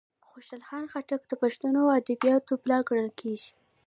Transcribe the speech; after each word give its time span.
خوشال 0.27 0.85
خټک 0.91 1.21
د 1.27 1.31
پښتو 1.41 1.83
ادبیاتوپلار 1.99 2.81
کڼل 2.87 3.09
کیږي. 3.19 3.49